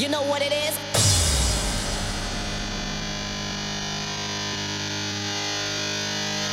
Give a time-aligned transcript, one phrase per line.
[0.00, 0.78] You know what it is?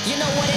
[0.05, 0.56] You know what it is?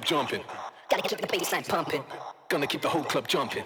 [0.00, 0.44] club jumping.
[0.88, 2.02] Gotta keep the bassline pumping.
[2.48, 3.64] Gonna keep the whole club jumping.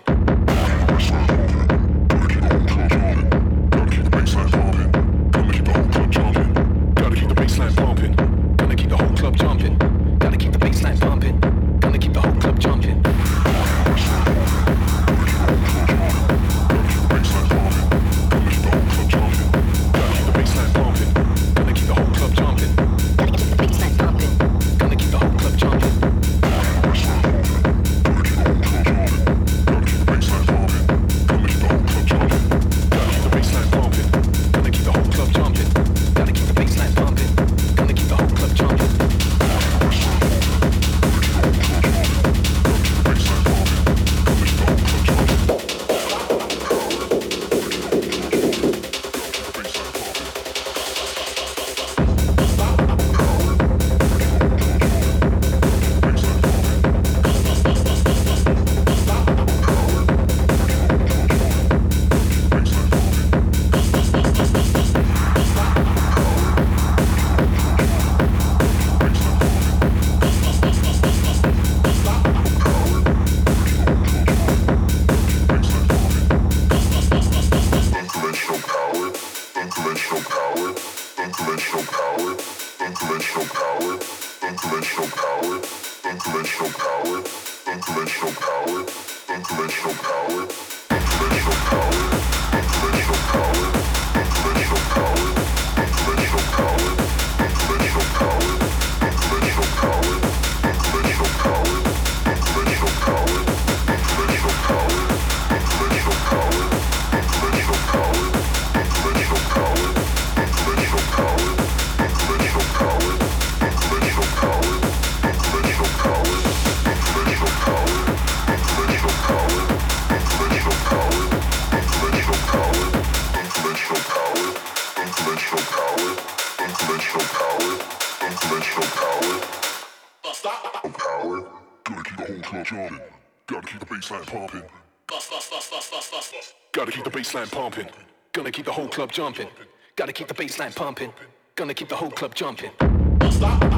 [138.32, 139.48] Gonna keep the whole club jumping.
[139.96, 141.12] Gotta keep the bassline pumping.
[141.56, 142.70] Gonna keep the whole club jumping.
[143.18, 143.73] Don't stop.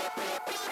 [0.00, 0.69] Yeah.